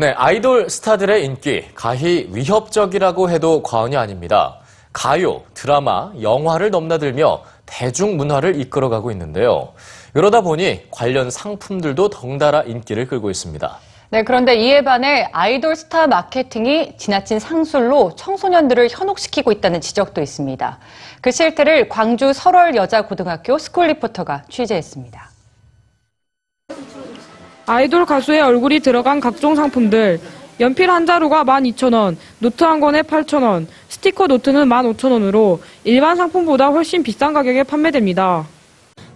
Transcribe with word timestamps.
네, 0.00 0.14
아이돌 0.16 0.70
스타들의 0.70 1.26
인기 1.26 1.66
가히 1.74 2.26
위협적이라고 2.32 3.28
해도 3.28 3.62
과언이 3.62 3.98
아닙니다. 3.98 4.56
가요, 4.94 5.42
드라마, 5.52 6.10
영화를 6.22 6.70
넘나들며 6.70 7.42
대중문화를 7.66 8.58
이끌어가고 8.58 9.10
있는데요. 9.10 9.74
이러다 10.14 10.40
보니 10.40 10.90
관련 10.90 11.30
상품들도 11.30 12.08
덩달아 12.08 12.62
인기를 12.62 13.08
끌고 13.08 13.28
있습니다. 13.28 13.78
네, 14.08 14.24
그런데 14.24 14.56
이에 14.56 14.82
반해 14.82 15.28
아이돌 15.32 15.76
스타 15.76 16.06
마케팅이 16.06 16.96
지나친 16.96 17.38
상술로 17.38 18.14
청소년들을 18.16 18.88
현혹시키고 18.90 19.52
있다는 19.52 19.82
지적도 19.82 20.22
있습니다. 20.22 20.78
그 21.20 21.30
실태를 21.30 21.90
광주 21.90 22.32
설월 22.32 22.74
여자고등학교 22.74 23.58
스쿨 23.58 23.88
리포터가 23.88 24.44
취재했습니다. 24.48 25.29
아이돌 27.70 28.04
가수의 28.04 28.40
얼굴이 28.40 28.80
들어간 28.80 29.20
각종 29.20 29.54
상품들. 29.54 30.18
연필 30.58 30.90
한 30.90 31.06
자루가 31.06 31.44
12,000원, 31.44 32.16
노트 32.40 32.64
한 32.64 32.80
권에 32.80 33.02
8,000원, 33.02 33.66
스티커 33.88 34.26
노트는 34.26 34.68
15,000원으로 34.68 35.60
일반 35.84 36.16
상품보다 36.16 36.66
훨씬 36.70 37.04
비싼 37.04 37.32
가격에 37.32 37.62
판매됩니다. 37.62 38.44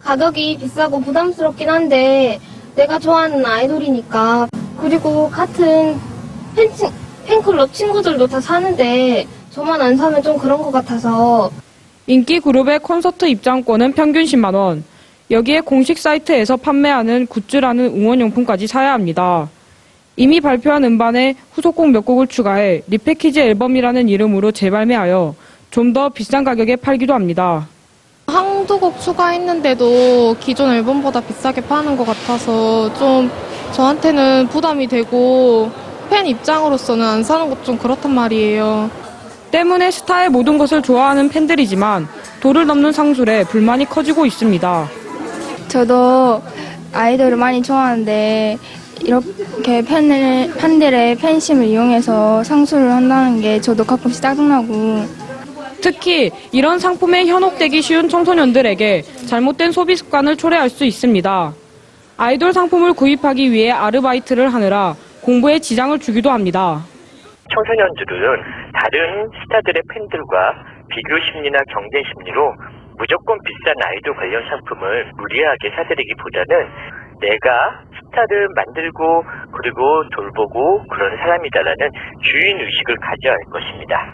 가격이 0.00 0.58
비싸고 0.58 1.00
부담스럽긴 1.00 1.70
한데 1.70 2.38
내가 2.76 2.98
좋아하는 2.98 3.42
아이돌이니까 3.44 4.48
그리고 4.82 5.30
같은 5.30 5.98
팬, 6.54 6.70
팬클럽 7.24 7.72
친구들도 7.72 8.26
다 8.26 8.38
사는데 8.38 9.26
저만 9.48 9.80
안 9.80 9.96
사면 9.96 10.22
좀 10.22 10.36
그런 10.36 10.60
것 10.60 10.70
같아서 10.70 11.50
인기 12.06 12.38
그룹의 12.38 12.80
콘서트 12.80 13.24
입장권은 13.24 13.94
평균 13.94 14.24
10만 14.24 14.54
원. 14.54 14.84
여기에 15.32 15.62
공식 15.62 15.98
사이트에서 15.98 16.56
판매하는 16.56 17.26
굿즈라는 17.26 17.86
응원용품까지 17.96 18.66
사야 18.66 18.92
합니다. 18.92 19.48
이미 20.16 20.40
발표한 20.40 20.84
음반에 20.84 21.34
후속곡 21.52 21.88
몇 21.90 22.04
곡을 22.04 22.26
추가해 22.26 22.82
리패키지 22.86 23.40
앨범이라는 23.40 24.08
이름으로 24.10 24.52
재발매하여 24.52 25.34
좀 25.70 25.92
더 25.94 26.10
비싼 26.10 26.44
가격에 26.44 26.76
팔기도 26.76 27.14
합니다. 27.14 27.66
한두 28.26 28.78
곡 28.78 29.00
추가했는데도 29.00 30.36
기존 30.38 30.70
앨범보다 30.70 31.20
비싸게 31.22 31.62
파는 31.62 31.96
것 31.96 32.04
같아서 32.06 32.92
좀 32.94 33.30
저한테는 33.72 34.48
부담이 34.48 34.86
되고 34.86 35.70
팬 36.10 36.26
입장으로서는 36.26 37.04
안 37.06 37.24
사는 37.24 37.48
것 37.48 37.62
좀 37.64 37.78
그렇단 37.78 38.14
말이에요. 38.14 38.90
때문에 39.50 39.90
스타의 39.90 40.28
모든 40.28 40.58
것을 40.58 40.82
좋아하는 40.82 41.30
팬들이지만 41.30 42.06
도를 42.40 42.66
넘는 42.66 42.92
상술에 42.92 43.44
불만이 43.44 43.86
커지고 43.86 44.26
있습니다. 44.26 44.88
저도 45.72 46.42
아이돌을 46.92 47.38
많이 47.38 47.62
좋아하는데 47.62 48.58
이렇게 49.06 49.82
팬을, 49.82 50.52
팬들의 50.60 51.16
팬심을 51.16 51.64
이용해서 51.64 52.44
상술을 52.44 52.90
한다는 52.90 53.40
게 53.40 53.58
저도 53.58 53.82
가끔씩 53.84 54.20
짜증나고 54.20 54.74
특히 55.80 56.30
이런 56.52 56.78
상품에 56.78 57.24
현혹되기 57.24 57.80
쉬운 57.80 58.10
청소년들에게 58.10 59.00
잘못된 59.26 59.72
소비 59.72 59.96
습관을 59.96 60.36
초래할 60.36 60.68
수 60.68 60.84
있습니다. 60.84 61.54
아이돌 62.18 62.52
상품을 62.52 62.92
구입하기 62.92 63.50
위해 63.50 63.70
아르바이트를 63.70 64.52
하느라 64.52 64.94
공부에 65.22 65.58
지장을 65.58 65.98
주기도 66.00 66.30
합니다. 66.30 66.84
청소년들은 67.50 68.42
다른 68.74 69.30
스타들의 69.42 69.82
팬들과 69.88 70.52
비교 70.90 71.18
심리나 71.32 71.58
경쟁 71.72 72.02
심리로 72.12 72.52
무조건 73.02 73.36
비싼 73.42 73.74
아이돌 73.84 74.14
관련 74.14 74.48
상품을 74.48 75.10
무리하게 75.16 75.70
사들이기보다는 75.74 76.68
내가 77.20 77.82
스타를 77.98 78.48
만들고 78.54 79.24
그리고 79.50 80.04
돌보고 80.14 80.86
그런 80.86 81.16
사람이다라는 81.16 81.90
주인 82.22 82.60
의식을 82.60 82.96
가져야 82.98 83.32
할 83.32 83.40
것입니다. 83.50 84.12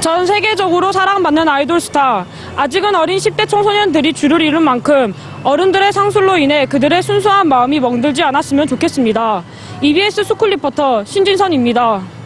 전 0.00 0.26
세계적으로 0.26 0.90
사랑받는 0.90 1.48
아이돌 1.48 1.78
스타. 1.78 2.24
아직은 2.56 2.94
어린 2.94 3.18
10대 3.18 3.48
청소년들이 3.48 4.12
줄을 4.12 4.40
이룬 4.42 4.62
만큼 4.62 5.14
어른들의 5.44 5.92
상술로 5.92 6.38
인해 6.38 6.66
그들의 6.66 7.02
순수한 7.02 7.48
마음이 7.48 7.80
멍들지 7.80 8.22
않았으면 8.22 8.66
좋겠습니다. 8.66 9.42
EBS 9.80 10.24
스쿨 10.24 10.50
리포터 10.50 11.04
신진선입니다. 11.04 12.19